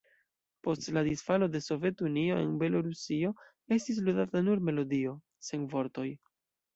[0.67, 3.31] Post la disfalo de Sovetunio en Belorusio
[3.77, 5.13] estis ludata nur melodio,
[5.51, 6.07] sen vortoj.